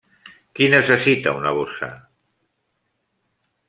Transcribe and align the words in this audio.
Qui 0.59 0.69
necessita 0.75 1.35
una 1.43 1.53
bossa? 1.59 1.93